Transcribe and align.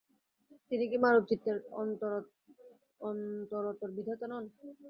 তিনি 0.71 0.85
কি 0.91 0.97
মানবচিত্তের 1.03 1.57
অন্তরতর 3.01 3.89
বিধাতা 3.97 4.25
নন? 4.31 4.43